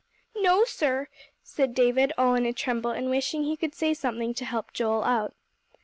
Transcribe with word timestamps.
"No, 0.35 0.63
sir," 0.63 1.09
said 1.43 1.75
David, 1.75 2.11
all 2.17 2.33
in 2.33 2.47
a 2.47 2.53
tremble, 2.53 2.89
and 2.89 3.07
wishing 3.07 3.43
he 3.43 3.55
could 3.55 3.75
say 3.75 3.93
something 3.93 4.33
to 4.33 4.45
help 4.45 4.73
Joel 4.73 5.03
out. 5.03 5.35